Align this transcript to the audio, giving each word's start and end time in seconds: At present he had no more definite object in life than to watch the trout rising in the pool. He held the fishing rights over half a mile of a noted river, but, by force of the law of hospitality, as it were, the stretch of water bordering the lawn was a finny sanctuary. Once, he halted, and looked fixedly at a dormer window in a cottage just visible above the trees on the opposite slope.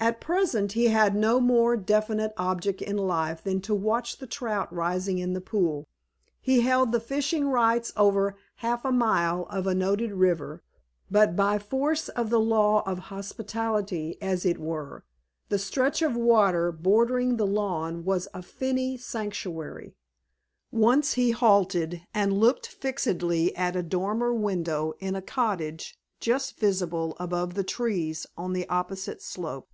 At 0.00 0.20
present 0.20 0.72
he 0.72 0.86
had 0.86 1.16
no 1.16 1.40
more 1.40 1.76
definite 1.76 2.32
object 2.36 2.80
in 2.80 2.96
life 2.96 3.42
than 3.42 3.60
to 3.62 3.74
watch 3.74 4.18
the 4.18 4.28
trout 4.28 4.72
rising 4.72 5.18
in 5.18 5.32
the 5.32 5.40
pool. 5.40 5.88
He 6.40 6.60
held 6.60 6.92
the 6.92 7.00
fishing 7.00 7.48
rights 7.48 7.92
over 7.96 8.36
half 8.56 8.84
a 8.84 8.92
mile 8.92 9.48
of 9.50 9.66
a 9.66 9.74
noted 9.74 10.12
river, 10.12 10.62
but, 11.10 11.34
by 11.34 11.58
force 11.58 12.08
of 12.10 12.30
the 12.30 12.38
law 12.38 12.82
of 12.86 13.00
hospitality, 13.10 14.16
as 14.22 14.46
it 14.46 14.58
were, 14.60 15.04
the 15.48 15.58
stretch 15.58 16.00
of 16.00 16.14
water 16.16 16.70
bordering 16.70 17.36
the 17.36 17.46
lawn 17.46 18.04
was 18.04 18.28
a 18.32 18.40
finny 18.40 18.96
sanctuary. 18.96 19.96
Once, 20.70 21.14
he 21.14 21.32
halted, 21.32 22.02
and 22.14 22.32
looked 22.38 22.68
fixedly 22.68 23.54
at 23.56 23.74
a 23.76 23.82
dormer 23.82 24.32
window 24.32 24.94
in 25.00 25.16
a 25.16 25.20
cottage 25.20 25.98
just 26.20 26.56
visible 26.58 27.16
above 27.18 27.54
the 27.54 27.64
trees 27.64 28.28
on 28.38 28.52
the 28.52 28.66
opposite 28.68 29.20
slope. 29.20 29.68